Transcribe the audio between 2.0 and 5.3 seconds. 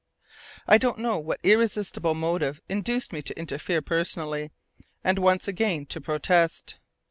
motive induced me to interfere personally, and